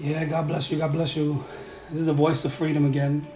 Yeah, 0.00 0.24
God 0.26 0.46
bless 0.46 0.70
you. 0.70 0.78
God 0.78 0.92
bless 0.92 1.16
you. 1.16 1.42
This 1.90 1.98
is 1.98 2.06
the 2.06 2.12
voice 2.12 2.44
of 2.44 2.52
freedom 2.52 2.84
again. 2.86 3.26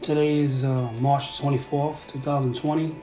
Today 0.00 0.38
is 0.38 0.64
uh, 0.64 0.92
March 1.00 1.40
24th, 1.40 2.12
2020. 2.12 2.94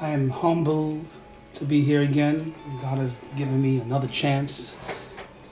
I 0.00 0.08
am 0.08 0.30
humbled 0.30 1.04
to 1.52 1.66
be 1.66 1.82
here 1.82 2.00
again. 2.00 2.54
God 2.80 2.96
has 2.96 3.26
given 3.36 3.60
me 3.60 3.78
another 3.78 4.08
chance 4.08 4.78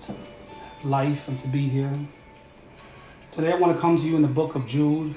to 0.00 0.12
have 0.12 0.82
life 0.82 1.28
and 1.28 1.36
to 1.36 1.48
be 1.48 1.68
here. 1.68 1.92
Today 3.32 3.52
I 3.52 3.56
want 3.56 3.76
to 3.76 3.82
come 3.82 3.98
to 3.98 4.02
you 4.02 4.16
in 4.16 4.22
the 4.22 4.28
book 4.28 4.54
of 4.54 4.66
Jude. 4.66 5.14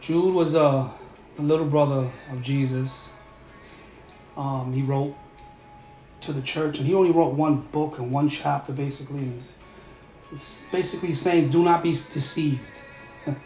Jude 0.00 0.34
was 0.34 0.56
uh, 0.56 0.90
the 1.36 1.42
little 1.42 1.66
brother 1.66 2.10
of 2.32 2.42
Jesus. 2.42 3.12
Um, 4.36 4.72
he 4.72 4.82
wrote 4.82 5.14
to 6.22 6.32
the 6.32 6.42
church, 6.42 6.78
and 6.78 6.86
he 6.86 6.94
only 6.94 7.10
wrote 7.10 7.34
one 7.34 7.60
book 7.72 7.98
and 7.98 8.10
one 8.10 8.28
chapter 8.28 8.72
basically. 8.72 9.28
It's, 9.36 9.54
it's 10.30 10.64
basically 10.72 11.14
saying, 11.14 11.50
do 11.50 11.62
not 11.62 11.82
be 11.82 11.90
deceived. 11.90 12.82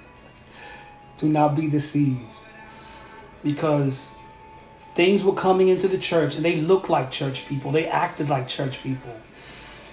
do 1.16 1.28
not 1.28 1.56
be 1.56 1.68
deceived. 1.68 2.20
Because 3.42 4.14
things 4.94 5.24
were 5.24 5.34
coming 5.34 5.68
into 5.68 5.88
the 5.88 5.98
church, 5.98 6.36
and 6.36 6.44
they 6.44 6.56
looked 6.56 6.88
like 6.88 7.10
church 7.10 7.46
people, 7.46 7.72
they 7.72 7.86
acted 7.86 8.28
like 8.28 8.48
church 8.48 8.82
people 8.82 9.16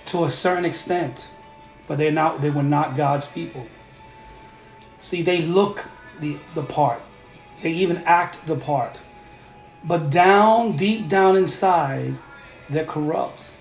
to 0.06 0.24
a 0.26 0.30
certain 0.30 0.66
extent, 0.66 1.28
but 1.88 1.98
they're 1.98 2.12
not, 2.12 2.42
they 2.42 2.50
were 2.50 2.64
not 2.64 2.96
God's 2.96 3.26
people. 3.26 3.66
See, 4.98 5.22
they 5.22 5.42
look 5.42 5.90
the, 6.20 6.38
the 6.54 6.64
part, 6.64 7.02
they 7.62 7.72
even 7.72 7.98
act 8.06 8.46
the 8.46 8.56
part. 8.56 9.00
But 9.84 10.10
down, 10.10 10.78
deep 10.78 11.10
down 11.10 11.36
inside, 11.36 12.16
they're 12.70 12.86
corrupt. 12.86 13.52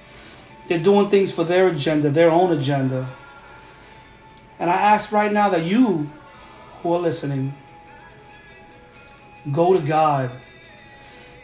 They're 0.67 0.79
doing 0.79 1.09
things 1.09 1.35
for 1.35 1.45
their 1.45 1.69
agenda, 1.69 2.11
their 2.11 2.31
own 2.31 2.57
agenda. 2.57 3.09
And 4.59 4.71
I 4.71 4.75
ask 4.75 5.13
right 5.13 5.33
now 5.33 5.49
that 5.51 5.65
you 5.65 6.09
who 6.83 6.93
are 6.93 7.01
listening, 7.01 7.55
go 9.51 9.73
to 9.73 9.85
God. 9.85 10.31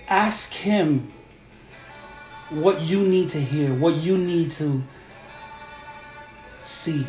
Ask 0.09 0.53
Him 0.53 1.12
what 2.50 2.81
you 2.81 3.06
need 3.06 3.28
to 3.31 3.41
hear, 3.41 3.75
what 3.75 3.97
you 3.97 4.17
need 4.17 4.50
to 4.53 4.83
see. 6.61 7.06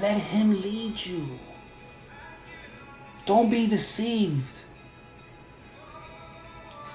Let 0.00 0.16
Him 0.16 0.60
lead 0.60 1.04
you. 1.04 1.38
Don't 3.26 3.50
be 3.50 3.66
deceived. 3.66 4.64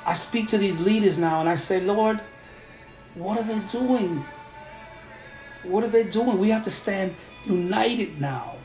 I 0.06 0.14
speak 0.14 0.48
to 0.50 0.58
these 0.58 0.80
leaders 0.80 1.18
now 1.18 1.40
and 1.40 1.50
I 1.50 1.56
say, 1.56 1.82
Lord, 1.82 2.20
what 3.16 3.40
are 3.40 3.44
they 3.44 3.60
doing? 3.68 4.24
What 5.64 5.84
are 5.84 5.88
they 5.88 6.04
doing? 6.04 6.38
We 6.38 6.50
have 6.50 6.64
to 6.64 6.72
stand 6.72 7.16
united 7.46 8.22
now. 8.22 8.58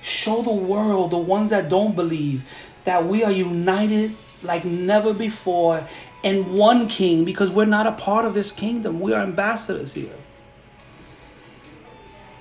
Show 0.00 0.42
the 0.42 0.52
world, 0.52 1.10
the 1.10 1.18
ones 1.18 1.50
that 1.50 1.68
don't 1.68 1.94
believe, 1.94 2.50
that 2.84 3.06
we 3.06 3.24
are 3.24 3.32
united 3.32 4.14
like 4.42 4.64
never 4.64 5.12
before 5.14 5.86
in 6.22 6.54
one 6.54 6.88
king 6.88 7.24
because 7.24 7.50
we're 7.50 7.64
not 7.64 7.86
a 7.86 7.92
part 7.92 8.24
of 8.24 8.34
this 8.34 8.52
kingdom. 8.52 9.00
We 9.00 9.12
are 9.12 9.22
ambassadors 9.22 9.94
here. 9.94 10.16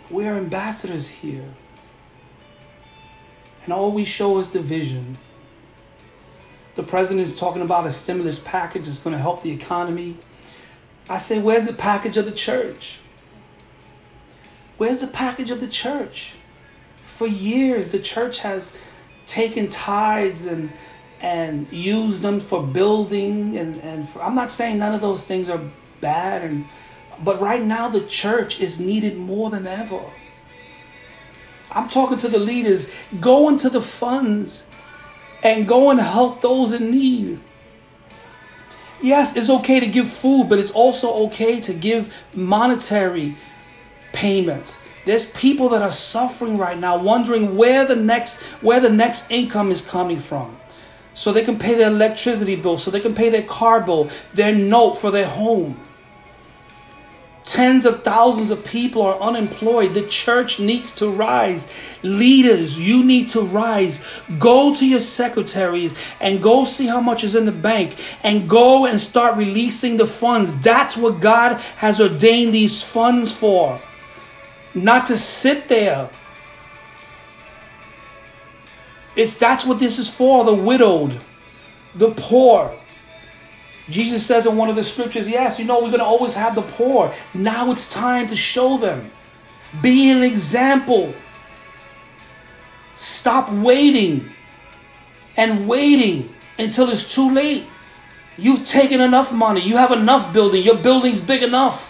We 0.10 0.28
are 0.28 0.36
ambassadors 0.36 1.10
here. 1.10 1.50
And 3.64 3.74
all 3.74 3.92
we 3.92 4.06
show 4.06 4.40
is 4.40 4.48
division. 4.48 5.18
The 6.76 6.84
president 6.84 7.28
is 7.28 7.40
talking 7.40 7.62
about 7.62 7.86
a 7.86 7.92
stimulus 7.92 8.40
package 8.40 8.86
that's 8.86 9.00
going 9.00 9.16
to 9.16 9.22
help 9.22 9.44
the 9.44 9.52
economy. 9.52 10.18
I 11.10 11.18
say, 11.18 11.42
where's 11.42 11.68
the 11.68 11.74
package 11.74 12.18
of 12.18 12.26
the 12.26 12.32
church? 12.32 13.00
Where's 14.78 15.02
the 15.02 15.08
package 15.08 15.52
of 15.52 15.62
the 15.62 15.68
church? 15.68 16.36
For 16.98 17.28
years, 17.28 17.92
the 17.92 18.00
church 18.00 18.40
has 18.40 18.80
taken 19.26 19.68
tithes 19.68 20.46
and 20.46 20.72
and 21.22 21.72
used 21.72 22.22
them 22.22 22.42
for 22.42 22.62
building 22.62 23.58
and, 23.58 23.78
and 23.78 24.10
for, 24.10 24.22
I'm 24.22 24.36
not 24.36 24.52
saying 24.52 24.78
none 24.78 24.94
of 24.94 25.00
those 25.00 25.24
things 25.24 25.50
are 25.50 25.62
bad 26.02 26.42
and 26.42 26.66
but 27.24 27.40
right 27.40 27.64
now 27.64 27.88
the 27.88 28.02
church 28.02 28.60
is 28.60 28.82
needed 28.82 29.18
more 29.18 29.50
than 29.50 29.66
ever. 29.66 30.02
I'm 31.72 31.88
talking 31.88 32.18
to 32.18 32.28
the 32.28 32.40
leaders, 32.40 32.94
go 33.22 33.48
into 33.48 33.70
the 33.70 33.82
funds 33.82 34.70
and 35.44 35.68
go 35.68 35.92
and 35.92 36.00
help 36.00 36.42
those 36.42 36.72
in 36.72 36.90
need. 36.90 37.40
Yes, 39.02 39.36
it's 39.36 39.50
okay 39.50 39.82
to 39.82 39.86
give 39.86 40.10
food, 40.10 40.48
but 40.48 40.58
it's 40.60 40.72
also 40.72 41.26
okay 41.26 41.60
to 41.60 41.74
give 41.74 42.16
monetary 42.34 43.36
payments. 44.14 44.82
There's 45.06 45.32
people 45.34 45.68
that 45.70 45.82
are 45.82 45.92
suffering 45.92 46.58
right 46.58 46.80
now, 46.80 46.98
wondering 46.98 47.58
where 47.58 47.86
the 47.86 47.98
next 47.98 48.42
where 48.64 48.80
the 48.80 48.90
next 48.90 49.30
income 49.30 49.70
is 49.72 49.86
coming 49.86 50.20
from. 50.20 50.56
So 51.14 51.34
they 51.34 51.44
can 51.44 51.60
pay 51.60 51.76
their 51.76 51.90
electricity 51.90 52.56
bill, 52.56 52.78
so 52.78 52.90
they 52.90 53.02
can 53.02 53.14
pay 53.14 53.30
their 53.30 53.44
car 53.44 53.82
bill, 53.82 54.10
their 54.34 54.56
note 54.56 54.94
for 54.94 55.12
their 55.12 55.28
home. 55.28 55.80
Tens 57.44 57.86
of 57.86 58.04
thousands 58.04 58.52
of 58.52 58.64
people 58.64 59.02
are 59.02 59.20
unemployed. 59.20 59.94
The 59.94 60.08
church 60.08 60.60
needs 60.60 60.96
to 60.96 61.10
rise. 61.10 61.72
Leaders, 62.02 62.80
you 62.80 63.04
need 63.04 63.30
to 63.30 63.42
rise. 63.42 64.02
Go 64.40 64.74
to 64.74 64.88
your 64.88 65.02
secretaries 65.02 65.94
and 66.22 66.42
go 66.42 66.64
see 66.64 66.88
how 66.88 67.02
much 67.02 67.24
is 67.24 67.36
in 67.36 67.46
the 67.46 67.52
bank 67.52 67.96
and 68.24 68.50
go 68.50 68.86
and 68.86 69.00
start 69.00 69.38
releasing 69.38 69.98
the 69.98 70.08
funds. 70.08 70.62
That's 70.62 70.96
what 70.96 71.20
God 71.20 71.60
has 71.78 72.00
ordained 72.00 72.54
these 72.54 72.82
funds 72.82 73.34
for. 73.34 73.82
Not 74.74 75.06
to 75.08 75.18
sit 75.18 75.68
there. 75.68 76.10
It's 79.16 79.36
that's 79.36 79.66
what 79.66 79.80
this 79.80 80.00
is 80.00 80.10
for, 80.10 80.44
the 80.44 80.54
widowed, 80.54 81.20
the 81.94 82.10
poor, 82.12 82.74
Jesus 83.90 84.26
says 84.26 84.46
in 84.46 84.56
one 84.56 84.70
of 84.70 84.76
the 84.76 84.84
scriptures, 84.84 85.30
yes, 85.30 85.60
you 85.60 85.66
know, 85.66 85.76
we're 85.76 85.90
going 85.90 86.00
to 86.00 86.06
always 86.06 86.34
have 86.36 86.56
the 86.56 86.62
poor. 86.62 87.14
Now 87.34 87.72
it's 87.72 87.92
time 87.92 88.28
to 88.28 88.36
show 88.36 88.78
them. 88.78 89.12
Be 89.82 90.10
an 90.12 90.24
example. 90.24 91.14
Stop 92.96 93.52
waiting 93.52 94.30
and 95.36 95.68
waiting 95.68 96.30
until 96.58 96.90
it's 96.90 97.14
too 97.14 97.34
late. 97.34 97.66
You've 98.38 98.66
taken 98.66 99.02
enough 99.02 99.34
money. 99.34 99.62
You 99.62 99.78
have 99.78 99.92
enough 99.92 100.34
building. 100.34 100.64
Your 100.64 100.78
building's 100.78 101.22
big 101.22 101.44
enough. 101.44 101.90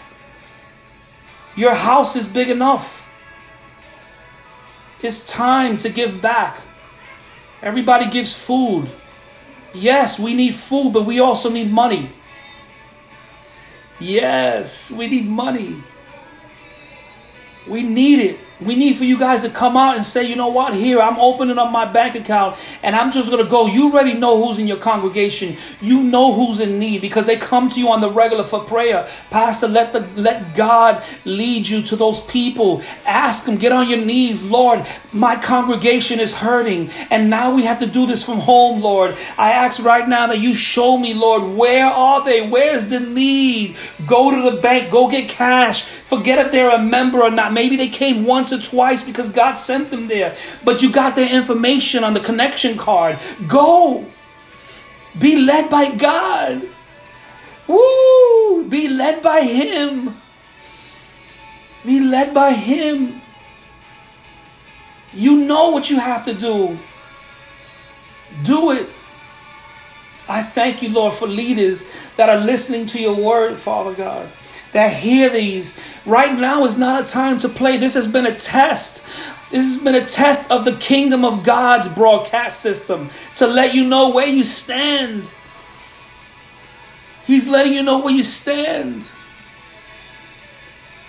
Your 1.56 1.74
house 1.74 2.16
is 2.16 2.26
big 2.26 2.50
enough. 2.50 3.02
It's 5.00 5.24
time 5.24 5.76
to 5.78 5.90
give 5.90 6.20
back. 6.20 6.60
Everybody 7.62 8.10
gives 8.10 8.36
food. 8.36 8.90
Yes, 9.74 10.18
we 10.20 10.34
need 10.34 10.54
food, 10.54 10.92
but 10.92 11.04
we 11.04 11.18
also 11.18 11.50
need 11.50 11.70
money. 11.70 12.10
Yes, 14.00 14.90
we 14.90 15.08
need 15.08 15.26
money. 15.28 15.82
We 17.68 17.82
need 17.82 18.20
it. 18.20 18.38
We 18.64 18.76
need 18.76 18.96
for 18.96 19.04
you 19.04 19.18
guys 19.18 19.42
to 19.42 19.50
come 19.50 19.76
out 19.76 19.96
and 19.96 20.04
say, 20.04 20.24
you 20.24 20.36
know 20.36 20.48
what, 20.48 20.74
here, 20.74 21.00
I'm 21.00 21.18
opening 21.18 21.58
up 21.58 21.70
my 21.70 21.84
bank 21.84 22.14
account 22.14 22.56
and 22.82 22.96
I'm 22.96 23.12
just 23.12 23.30
going 23.30 23.44
to 23.44 23.50
go. 23.50 23.66
You 23.66 23.92
already 23.92 24.14
know 24.14 24.42
who's 24.42 24.58
in 24.58 24.66
your 24.66 24.78
congregation. 24.78 25.56
You 25.80 26.02
know 26.02 26.32
who's 26.32 26.60
in 26.60 26.78
need 26.78 27.00
because 27.00 27.26
they 27.26 27.36
come 27.36 27.68
to 27.70 27.80
you 27.80 27.88
on 27.88 28.00
the 28.00 28.10
regular 28.10 28.44
for 28.44 28.60
prayer. 28.60 29.06
Pastor, 29.30 29.68
let, 29.68 29.92
the, 29.92 30.00
let 30.20 30.54
God 30.54 31.02
lead 31.24 31.68
you 31.68 31.82
to 31.82 31.96
those 31.96 32.20
people. 32.26 32.82
Ask 33.06 33.44
them, 33.44 33.56
get 33.56 33.72
on 33.72 33.88
your 33.88 34.04
knees. 34.04 34.44
Lord, 34.44 34.86
my 35.12 35.36
congregation 35.36 36.20
is 36.20 36.36
hurting 36.36 36.90
and 37.10 37.30
now 37.30 37.54
we 37.54 37.64
have 37.64 37.78
to 37.80 37.86
do 37.86 38.06
this 38.06 38.24
from 38.24 38.38
home, 38.38 38.80
Lord. 38.80 39.16
I 39.38 39.52
ask 39.52 39.84
right 39.84 40.08
now 40.08 40.28
that 40.28 40.38
you 40.38 40.54
show 40.54 40.98
me, 40.98 41.14
Lord, 41.14 41.56
where 41.56 41.86
are 41.86 42.24
they? 42.24 42.48
Where's 42.48 42.88
the 42.88 43.00
need? 43.00 43.76
Go 44.06 44.30
to 44.30 44.50
the 44.50 44.60
bank, 44.60 44.90
go 44.90 45.10
get 45.10 45.28
cash. 45.28 45.82
Forget 46.04 46.38
if 46.44 46.52
they're 46.52 46.70
a 46.70 46.82
member 46.82 47.22
or 47.22 47.30
not. 47.30 47.54
Maybe 47.54 47.76
they 47.76 47.88
came 47.88 48.26
once 48.26 48.52
or 48.52 48.60
twice 48.60 49.02
because 49.02 49.30
God 49.30 49.54
sent 49.54 49.90
them 49.90 50.06
there. 50.06 50.36
But 50.62 50.82
you 50.82 50.92
got 50.92 51.16
their 51.16 51.34
information 51.34 52.04
on 52.04 52.12
the 52.12 52.20
connection 52.20 52.76
card. 52.76 53.18
Go. 53.48 54.06
Be 55.18 55.36
led 55.36 55.70
by 55.70 55.94
God. 55.94 56.68
Woo! 57.66 58.68
Be 58.68 58.86
led 58.86 59.22
by 59.22 59.40
Him. 59.40 60.14
Be 61.86 62.00
led 62.00 62.34
by 62.34 62.52
Him. 62.52 63.22
You 65.14 65.46
know 65.46 65.70
what 65.70 65.88
you 65.88 65.98
have 65.98 66.24
to 66.24 66.34
do. 66.34 66.76
Do 68.42 68.72
it. 68.72 68.90
I 70.28 70.42
thank 70.42 70.82
you, 70.82 70.90
Lord, 70.90 71.14
for 71.14 71.26
leaders 71.26 71.90
that 72.16 72.28
are 72.28 72.44
listening 72.44 72.84
to 72.88 73.00
your 73.00 73.16
word, 73.16 73.56
Father 73.56 73.94
God 73.94 74.28
that 74.74 74.92
hear 74.92 75.30
these. 75.30 75.80
Right 76.04 76.36
now 76.36 76.64
is 76.64 76.76
not 76.76 77.02
a 77.02 77.06
time 77.06 77.38
to 77.38 77.48
play. 77.48 77.78
This 77.78 77.94
has 77.94 78.06
been 78.06 78.26
a 78.26 78.34
test. 78.34 79.06
This 79.50 79.72
has 79.72 79.82
been 79.82 79.94
a 79.94 80.04
test 80.04 80.50
of 80.50 80.64
the 80.64 80.76
kingdom 80.76 81.24
of 81.24 81.44
God's 81.44 81.88
broadcast 81.88 82.60
system 82.60 83.08
to 83.36 83.46
let 83.46 83.72
you 83.72 83.88
know 83.88 84.10
where 84.10 84.26
you 84.26 84.44
stand. 84.44 85.32
He's 87.24 87.48
letting 87.48 87.72
you 87.72 87.82
know 87.82 88.00
where 88.00 88.12
you 88.12 88.24
stand. 88.24 89.10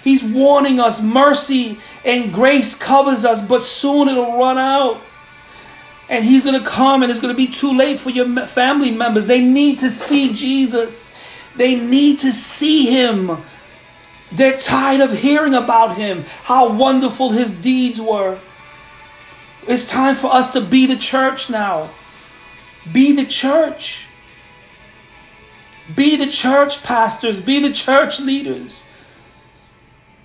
He's 0.04 0.24
warning 0.24 0.80
us 0.80 1.02
mercy 1.02 1.80
and 2.06 2.32
grace 2.32 2.78
covers 2.78 3.26
us, 3.26 3.46
but 3.46 3.64
soon 3.64 4.08
it'll 4.08 4.38
run 4.38 4.60
out. 4.60 5.02
And 6.08 6.24
He's 6.24 6.46
going 6.46 6.64
to 6.64 6.66
come 6.66 7.02
and 7.02 7.12
it's 7.12 7.20
going 7.20 7.34
to 7.34 7.38
be 7.38 7.52
too 7.52 7.76
late 7.76 7.98
for 7.98 8.12
your 8.12 8.28
family 8.46 8.92
members. 8.92 9.26
They 9.26 9.44
need 9.44 9.80
to 9.80 9.90
see 9.90 10.34
Jesus, 10.36 11.16
they 11.56 11.80
need 11.80 12.20
to 12.20 12.32
see 12.32 12.86
Him. 12.92 13.42
They're 14.32 14.58
tired 14.58 15.02
of 15.02 15.20
hearing 15.20 15.54
about 15.54 15.98
Him, 15.98 16.24
how 16.44 16.72
wonderful 16.72 17.32
His 17.32 17.54
deeds 17.54 18.02
were. 18.02 18.40
It's 19.68 19.90
time 19.90 20.16
for 20.16 20.32
us 20.32 20.54
to 20.54 20.62
be 20.62 20.86
the 20.86 20.96
church 20.96 21.50
now. 21.50 21.90
Be 22.92 23.16
the 23.16 23.26
church. 23.26 24.08
Be 25.96 26.16
the 26.16 26.32
church 26.32 26.84
pastors. 26.84 27.40
Be 27.40 27.60
the 27.60 27.74
church 27.74 28.20
leaders. 28.20 28.86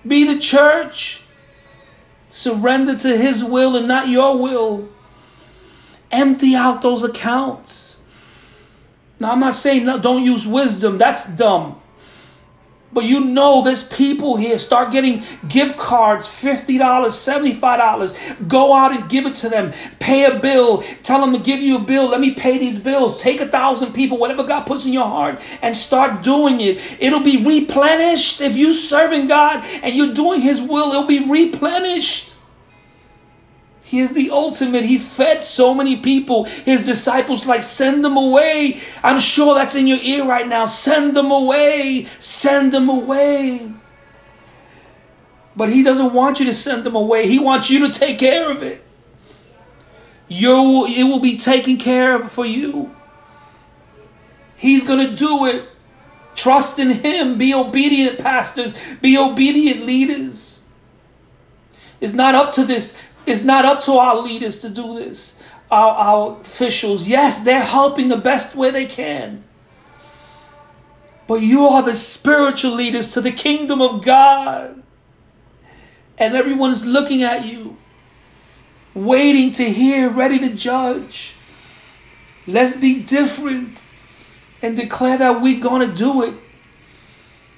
Be 0.05 0.23
the 0.31 0.39
church. 0.39 1.23
Surrender 2.29 2.95
to 2.95 3.17
His 3.17 3.43
will 3.43 3.75
and 3.75 3.87
not 3.87 4.07
your 4.07 4.37
will. 4.37 4.89
Empty 6.11 6.55
out 6.55 6.81
those 6.81 7.03
accounts. 7.03 7.99
Now, 9.19 9.31
I'm 9.31 9.39
not 9.39 9.55
saying 9.55 9.85
no, 9.85 9.99
don't 9.99 10.23
use 10.23 10.47
wisdom, 10.47 10.97
that's 10.97 11.35
dumb. 11.35 11.80
But 12.93 13.05
you 13.05 13.21
know 13.21 13.63
there's 13.63 13.87
people 13.87 14.35
here. 14.35 14.59
Start 14.59 14.91
getting 14.91 15.23
gift 15.47 15.77
cards, 15.77 16.27
$50, 16.27 16.77
$75. 16.79 18.47
Go 18.47 18.73
out 18.73 18.91
and 18.91 19.09
give 19.09 19.25
it 19.25 19.35
to 19.35 19.49
them. 19.49 19.71
Pay 19.99 20.25
a 20.25 20.39
bill. 20.39 20.81
Tell 21.03 21.21
them 21.21 21.33
to 21.33 21.39
give 21.39 21.59
you 21.61 21.77
a 21.77 21.83
bill. 21.83 22.09
Let 22.09 22.19
me 22.19 22.33
pay 22.33 22.57
these 22.57 22.79
bills. 22.79 23.21
Take 23.21 23.39
a 23.39 23.47
thousand 23.47 23.93
people, 23.93 24.17
whatever 24.17 24.43
God 24.43 24.65
puts 24.65 24.85
in 24.85 24.93
your 24.93 25.07
heart, 25.07 25.39
and 25.61 25.75
start 25.75 26.21
doing 26.21 26.59
it. 26.59 26.81
It'll 26.99 27.23
be 27.23 27.43
replenished. 27.45 28.41
If 28.41 28.55
you're 28.55 28.73
serving 28.73 29.27
God 29.27 29.63
and 29.83 29.95
you're 29.95 30.13
doing 30.13 30.41
His 30.41 30.61
will, 30.61 30.91
it'll 30.91 31.07
be 31.07 31.29
replenished. 31.29 32.35
He 33.91 33.99
is 33.99 34.13
the 34.13 34.29
ultimate. 34.31 34.85
He 34.85 34.97
fed 34.97 35.43
so 35.43 35.73
many 35.73 35.97
people. 35.97 36.45
His 36.45 36.85
disciples, 36.85 37.45
like, 37.45 37.61
send 37.61 38.05
them 38.05 38.15
away. 38.15 38.79
I'm 39.03 39.19
sure 39.19 39.53
that's 39.53 39.75
in 39.75 39.85
your 39.85 39.97
ear 40.01 40.25
right 40.25 40.47
now. 40.47 40.63
Send 40.63 41.13
them 41.13 41.29
away. 41.29 42.05
Send 42.17 42.71
them 42.71 42.87
away. 42.87 43.73
But 45.57 45.73
he 45.73 45.83
doesn't 45.83 46.13
want 46.13 46.39
you 46.39 46.45
to 46.45 46.53
send 46.53 46.85
them 46.85 46.95
away. 46.95 47.27
He 47.27 47.37
wants 47.37 47.69
you 47.69 47.85
to 47.85 47.91
take 47.91 48.17
care 48.17 48.49
of 48.49 48.63
it. 48.63 48.81
You, 50.29 50.85
it 50.87 51.03
will 51.03 51.19
be 51.19 51.35
taken 51.35 51.75
care 51.75 52.15
of 52.15 52.31
for 52.31 52.45
you. 52.45 52.95
He's 54.55 54.87
going 54.87 55.05
to 55.05 55.13
do 55.13 55.47
it. 55.47 55.67
Trust 56.33 56.79
in 56.79 56.91
Him. 56.91 57.37
Be 57.37 57.53
obedient, 57.53 58.19
pastors. 58.19 58.73
Be 59.01 59.17
obedient, 59.17 59.85
leaders. 59.85 60.63
It's 61.99 62.13
not 62.13 62.35
up 62.35 62.53
to 62.53 62.63
this 62.63 63.10
it's 63.25 63.43
not 63.43 63.65
up 63.65 63.81
to 63.81 63.93
our 63.93 64.15
leaders 64.17 64.59
to 64.59 64.69
do 64.69 64.95
this, 64.95 65.41
our, 65.69 65.91
our 65.91 66.41
officials. 66.41 67.07
Yes, 67.07 67.43
they're 67.43 67.61
helping 67.61 68.07
the 68.07 68.17
best 68.17 68.55
way 68.55 68.71
they 68.71 68.85
can. 68.85 69.43
But 71.27 71.41
you 71.41 71.63
are 71.63 71.81
the 71.81 71.93
spiritual 71.93 72.71
leaders 72.71 73.13
to 73.13 73.21
the 73.21 73.31
kingdom 73.31 73.81
of 73.81 74.03
God. 74.03 74.83
And 76.17 76.35
everyone's 76.35 76.85
looking 76.85 77.23
at 77.23 77.45
you, 77.45 77.77
waiting 78.93 79.51
to 79.53 79.63
hear, 79.63 80.09
ready 80.09 80.39
to 80.39 80.53
judge. 80.53 81.35
Let's 82.45 82.75
be 82.75 83.01
different 83.03 83.95
and 84.61 84.75
declare 84.75 85.17
that 85.17 85.41
we're 85.41 85.61
going 85.61 85.89
to 85.89 85.95
do 85.95 86.23
it. 86.23 86.35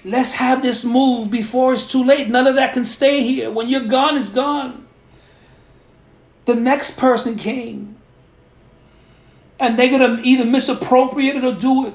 Let's 0.06 0.34
have 0.36 0.62
this 0.62 0.86
move 0.86 1.32
before 1.32 1.74
it's 1.74 1.90
too 1.90 2.04
late. 2.04 2.30
None 2.30 2.46
of 2.46 2.56
that 2.56 2.74
can 2.74 2.86
stay 2.86 3.24
here. 3.24 3.50
When 3.50 3.70
you're 3.70 3.88
gone, 3.88 4.18
it's 4.18 4.30
gone. 4.30 4.83
The 6.46 6.56
next 6.56 7.00
person 7.00 7.36
came. 7.38 7.98
And 9.60 9.78
they're 9.78 9.90
going 9.90 10.18
to 10.18 10.24
either 10.24 10.46
misappropriate 10.46 11.38
it 11.38 11.44
or 11.44 11.54
do 11.54 11.88
it. 11.88 11.94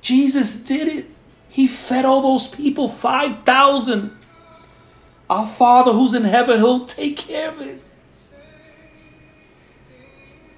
Jesus 0.00 0.62
did 0.62 0.88
it. 0.88 1.06
He 1.48 1.66
fed 1.66 2.04
all 2.04 2.22
those 2.22 2.46
people, 2.46 2.88
5,000. 2.88 4.16
Our 5.28 5.46
Father 5.46 5.92
who's 5.92 6.14
in 6.14 6.24
heaven, 6.24 6.58
He'll 6.58 6.86
take 6.86 7.16
care 7.16 7.50
of 7.50 7.60
it. 7.60 7.82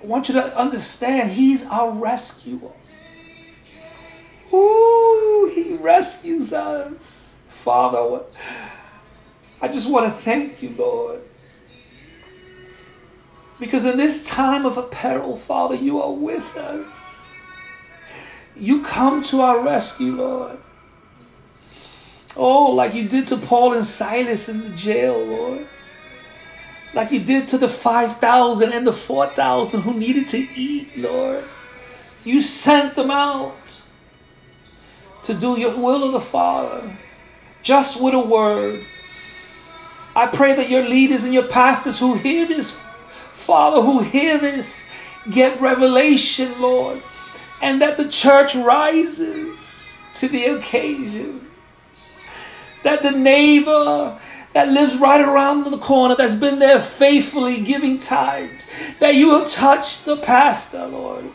I 0.03 0.07
want 0.07 0.29
you 0.29 0.35
to 0.35 0.59
understand, 0.59 1.31
He's 1.31 1.67
our 1.69 1.91
rescuer. 1.91 2.73
Ooh, 4.53 5.51
He 5.55 5.77
rescues 5.77 6.53
us. 6.53 7.39
Father, 7.49 8.25
I 9.61 9.69
just 9.69 9.89
want 9.89 10.07
to 10.07 10.13
thank 10.13 10.63
you, 10.63 10.75
Lord. 10.77 11.21
Because 13.63 13.85
in 13.85 13.97
this 13.97 14.29
time 14.29 14.67
of 14.67 14.91
peril, 14.91 15.37
Father, 15.37 15.77
you 15.77 16.03
are 16.03 16.11
with 16.11 16.57
us. 16.57 17.33
You 18.57 18.83
come 18.83 19.23
to 19.23 19.41
our 19.41 19.63
rescue, 19.63 20.17
Lord. 20.17 20.59
Oh, 22.37 22.73
like 22.73 22.93
you 22.93 23.09
did 23.09 23.29
to 23.29 23.37
Paul 23.37 23.75
and 23.75 23.85
Silas 23.85 24.49
in 24.49 24.65
the 24.65 24.71
jail, 24.71 25.25
Lord. 25.25 25.69
Like 26.93 27.13
you 27.13 27.21
did 27.21 27.47
to 27.49 27.57
the 27.57 27.69
5,000 27.69 28.73
and 28.73 28.85
the 28.85 28.93
4,000 28.93 29.83
who 29.83 29.95
needed 29.95 30.27
to 30.31 30.39
eat, 30.57 30.99
Lord. 30.99 31.45
You 32.25 32.41
sent 32.41 32.97
them 32.97 33.13
out 33.13 33.81
to 35.23 35.35
do 35.35 35.57
your 35.57 35.79
will 35.79 36.03
of 36.03 36.11
the 36.11 36.21
Father, 36.21 36.97
just 37.63 38.03
with 38.03 38.15
a 38.15 38.19
word. 38.19 38.85
I 40.17 40.27
pray 40.27 40.53
that 40.53 40.69
your 40.69 40.83
leaders 40.83 41.23
and 41.23 41.33
your 41.33 41.47
pastors 41.47 42.01
who 42.01 42.15
hear 42.15 42.45
this 42.45 42.83
Father, 43.43 43.83
who 43.83 44.01
hear 44.01 44.39
this, 44.39 44.91
get 45.31 45.61
revelation, 45.61 46.61
Lord, 46.61 47.03
and 47.61 47.83
that 47.83 47.97
the 47.97 48.09
church 48.09 48.55
rises 48.55 49.99
to 50.15 50.29
the 50.29 50.45
occasion. 50.45 51.49
That 52.83 53.03
the 53.03 53.13
neighbor 53.13 54.19
that 54.53 54.69
lives 54.69 54.99
right 54.99 55.21
around 55.21 55.65
the 55.65 55.79
corner, 55.79 56.15
that's 56.17 56.35
been 56.35 56.59
there 56.59 56.81
faithfully 56.81 57.63
giving 57.63 57.99
tithes, 57.99 58.71
that 58.99 59.15
you 59.15 59.29
will 59.29 59.47
touch 59.47 60.05
the 60.05 60.17
pastor, 60.17 60.87
Lord 60.87 61.31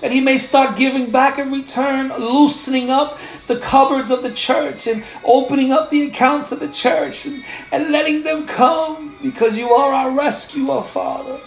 that 0.00 0.10
he 0.10 0.20
may 0.20 0.38
start 0.38 0.76
giving 0.76 1.10
back 1.10 1.38
in 1.38 1.52
return, 1.52 2.08
loosening 2.08 2.90
up 2.90 3.18
the 3.46 3.58
cupboards 3.58 4.10
of 4.10 4.22
the 4.22 4.32
church 4.32 4.86
and 4.86 5.04
opening 5.24 5.72
up 5.72 5.90
the 5.90 6.06
accounts 6.06 6.52
of 6.52 6.60
the 6.60 6.70
church 6.70 7.26
and, 7.26 7.44
and 7.72 7.92
letting 7.92 8.22
them 8.22 8.46
come 8.46 9.16
because 9.22 9.58
you 9.58 9.70
are 9.70 9.92
our 9.92 10.10
rescuer, 10.10 10.82
Father. 10.82 11.40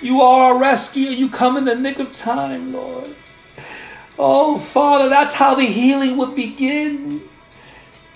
You 0.00 0.20
are 0.20 0.52
our 0.52 0.60
rescuer. 0.60 1.10
You 1.10 1.28
come 1.28 1.56
in 1.56 1.64
the 1.64 1.74
nick 1.74 1.98
of 1.98 2.12
time, 2.12 2.72
Lord. 2.72 3.14
Oh, 4.18 4.58
Father, 4.58 5.08
that's 5.08 5.34
how 5.34 5.54
the 5.54 5.64
healing 5.64 6.16
would 6.16 6.36
begin. 6.36 7.22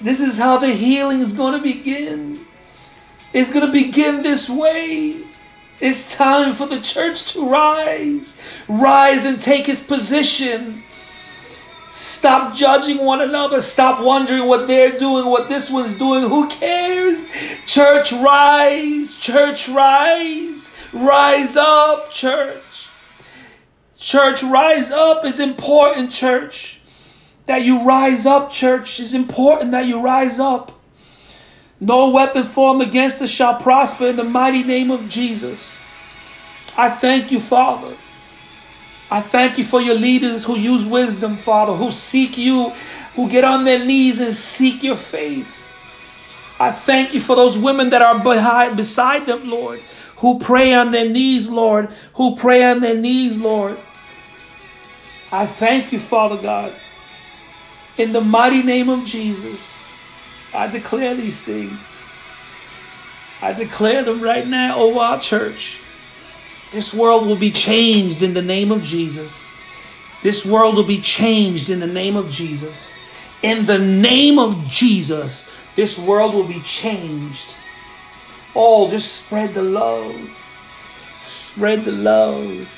This 0.01 0.21
is 0.21 0.39
how 0.39 0.59
the 0.59 0.69
healing 0.71 1.21
is 1.21 1.33
going 1.33 1.55
to 1.55 1.63
begin. 1.63 2.47
It's 3.33 3.53
going 3.53 3.67
to 3.67 3.73
begin 3.73 4.23
this 4.23 4.49
way. 4.49 5.23
It's 5.81 6.17
time 6.17 6.55
for 6.55 6.67
the 6.67 6.81
church 6.81 7.33
to 7.33 7.49
rise. 7.49 8.41
Rise 8.69 9.25
and 9.25 9.41
take 9.41 9.69
its 9.69 9.83
position. 9.83 10.83
Stop 11.87 12.55
judging 12.55 13.05
one 13.05 13.21
another. 13.21 13.63
Stop 13.63 14.05
wondering 14.05 14.47
what 14.47 14.67
they're 14.67 14.99
doing, 14.99 15.27
what 15.27 15.49
this 15.49 15.71
one's 15.71 15.97
doing. 15.97 16.23
Who 16.23 16.49
cares? 16.49 17.29
Church, 17.65 18.13
rise. 18.13 19.17
Church, 19.17 19.69
rise. 19.69 20.75
Rise 20.93 21.57
up, 21.57 22.11
church. 22.11 22.89
Church, 23.97 24.43
rise 24.43 24.91
up 24.91 25.25
is 25.25 25.41
important, 25.41 26.11
church. 26.11 26.81
That 27.47 27.63
you 27.63 27.85
rise 27.85 28.27
up, 28.27 28.51
church, 28.51 29.01
is 29.01 29.15
important 29.15 29.71
that 29.71 29.87
you 29.87 30.01
rise 30.03 30.39
up. 30.39 30.78
No 31.81 32.11
weapon 32.11 32.43
formed 32.45 32.83
against 32.83 33.23
us 33.23 33.31
shall 33.31 33.61
prosper 33.61 34.07
in 34.07 34.17
the 34.17 34.25
mighty 34.25 34.65
name 34.65 34.91
of 34.91 35.09
Jesus. 35.09 35.81
I 36.77 36.91
thank 36.91 37.31
you, 37.31 37.41
Father. 37.41 37.95
I 39.11 39.21
thank 39.21 39.59
you 39.59 39.65
for 39.65 39.81
your 39.81 39.95
leaders 39.95 40.45
who 40.45 40.57
use 40.59 40.85
wisdom, 40.85 41.37
Father, 41.37 41.73
who 41.73 41.91
seek 41.91 42.37
you, 42.37 42.71
who 43.15 43.29
get 43.29 43.45
on 43.45 43.65
their 43.65 43.85
knees 43.85 44.21
and 44.21 44.33
seek 44.33 44.83
your 44.83 44.97
face. 44.97 45.79
I 46.61 46.73
thank 46.73 47.15
you 47.15 47.21
for 47.21 47.37
those 47.37 47.57
women 47.57 47.91
that 47.91 48.03
are 48.03 48.23
behind, 48.23 48.77
beside 48.77 49.27
them, 49.27 49.49
Lord, 49.49 49.81
who 50.17 50.41
pray 50.41 50.75
on 50.75 50.91
their 50.91 51.09
knees, 51.09 51.49
Lord, 51.49 51.87
who 52.15 52.37
pray 52.37 52.65
on 52.65 52.81
their 52.81 52.97
knees, 52.97 53.39
Lord. 53.39 53.79
I 55.31 55.47
thank 55.47 55.93
you, 55.93 55.99
Father 55.99 56.37
God. 56.37 56.73
In 57.97 58.13
the 58.13 58.21
mighty 58.21 58.63
name 58.63 58.89
of 58.89 59.05
Jesus. 59.05 59.88
I 60.55 60.67
declare 60.69 61.15
these 61.15 61.43
things. 61.43 62.07
I 63.41 63.53
declare 63.53 64.03
them 64.03 64.21
right 64.21 64.47
now 64.47 64.79
over 64.79 64.99
our 64.99 65.21
church. 65.21 65.81
This 66.73 66.93
world 66.93 67.27
will 67.27 67.37
be 67.37 67.51
changed 67.51 68.23
in 68.23 68.35
the 68.35 68.43
name 68.43 68.73
of 68.73 68.83
Jesus. 68.83 69.51
This 70.23 70.45
world 70.45 70.75
will 70.75 70.85
be 70.85 71.01
changed 71.01 71.71
in 71.71 71.81
the 71.81 71.87
name 71.87 72.17
of 72.17 72.31
Jesus. 72.31 72.93
In 73.43 73.67
the 73.67 73.79
name 73.79 74.39
of 74.39 74.67
Jesus, 74.67 75.51
this 75.77 75.99
world 75.99 76.35
will 76.35 76.49
be 76.49 76.61
changed. 76.61 77.55
Oh, 78.55 78.91
just 78.91 79.25
spread 79.25 79.55
the 79.55 79.63
love. 79.63 80.15
Spread 81.23 81.85
the 81.85 81.93
love. 81.93 82.75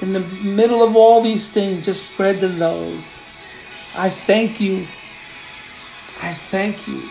In 0.00 0.12
the 0.12 0.20
middle 0.44 0.82
of 0.82 0.94
all 0.94 1.20
these 1.20 1.50
things, 1.50 1.84
just 1.84 2.12
spread 2.12 2.36
the 2.36 2.48
love. 2.48 2.94
I 3.98 4.08
thank 4.08 4.60
you. 4.60 4.86
I 6.22 6.34
thank 6.34 6.86
you. 6.86 7.02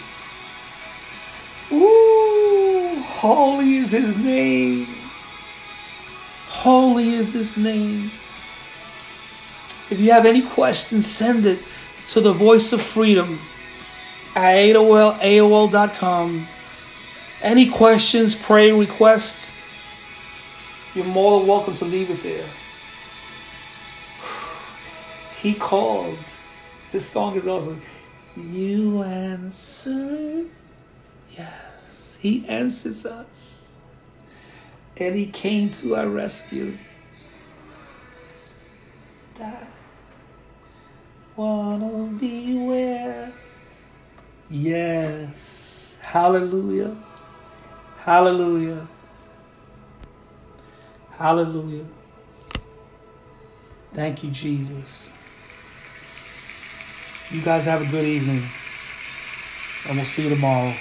Ooh, 1.71 3.01
holy 3.01 3.75
is 3.75 3.91
his 3.91 4.17
name. 4.17 4.87
Holy 6.47 7.13
is 7.13 7.33
his 7.33 7.57
name. 7.57 8.11
If 9.89 9.99
you 9.99 10.11
have 10.11 10.25
any 10.25 10.41
questions, 10.41 11.07
send 11.07 11.45
it 11.45 11.59
to 12.09 12.21
the 12.21 12.33
voice 12.33 12.73
of 12.73 12.81
freedom 12.81 13.39
at 14.35 14.55
AOL, 14.55 15.13
AOL.com. 15.19 16.47
Any 17.41 17.69
questions, 17.69 18.35
pray 18.35 18.71
requests, 18.71 19.51
you're 20.93 21.05
more 21.05 21.39
than 21.39 21.47
welcome 21.47 21.75
to 21.75 21.85
leave 21.85 22.09
it 22.09 22.21
there. 22.23 22.45
He 25.41 25.53
called. 25.53 26.19
This 26.91 27.05
song 27.05 27.35
is 27.35 27.47
awesome. 27.47 27.81
You 28.39 29.03
answer. 29.03 30.46
Yes, 31.38 32.17
He 32.22 32.48
answers 32.48 33.05
us. 33.05 33.77
And 34.98 35.15
He 35.15 35.27
came 35.27 35.69
to 35.72 35.96
our 35.96 36.08
rescue. 36.08 36.77
That 39.36 39.67
wanna 41.36 42.08
be 42.19 42.58
where. 42.58 43.31
Yes. 44.50 45.98
Hallelujah. 46.01 46.98
Hallelujah. 47.98 48.88
Hallelujah. 51.12 51.86
Thank 53.93 54.24
you, 54.24 54.31
Jesus. 54.31 55.12
You 57.31 57.41
guys 57.43 57.65
have 57.65 57.88
a 57.88 57.91
good 57.91 58.05
evening. 58.05 58.43
And 59.88 59.98
we'll 59.98 60.05
see 60.05 60.24
you 60.24 60.29
tomorrow. 60.29 60.74